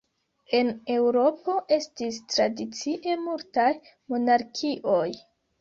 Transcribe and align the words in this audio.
En 0.59 0.71
Eŭropo 0.93 1.57
estis 1.77 2.19
tradicie 2.33 3.15
multaj 3.27 3.69
monarkioj. 4.15 5.07